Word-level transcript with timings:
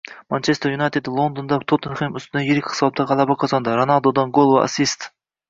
“Manchester 0.33 0.71
Yunayted” 0.75 1.09
Londonda 1.17 1.59
“Tottenhem” 1.73 2.17
ustidan 2.21 2.45
yirik 2.49 2.71
hisobda 2.71 3.07
g‘alaba 3.13 3.37
qozondi, 3.45 3.75
Ronaldudan 3.83 4.35
gol 4.41 4.57
va 4.57 4.67
assist 4.71 5.09